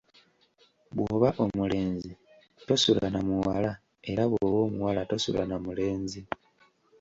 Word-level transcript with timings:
Bw'oba 0.95 1.29
omulenzi 1.43 2.11
tosula 2.67 3.05
namuwala 3.13 3.71
era 4.11 4.23
bw'oba 4.31 4.59
omuwala 4.67 5.01
tosula 5.09 5.41
namulenzi. 5.45 6.21